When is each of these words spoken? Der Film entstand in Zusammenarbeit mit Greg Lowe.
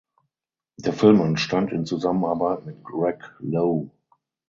Der 0.77 0.93
Film 0.93 1.21
entstand 1.21 1.71
in 1.71 1.85
Zusammenarbeit 1.85 2.65
mit 2.65 2.83
Greg 2.83 3.23
Lowe. 3.37 3.91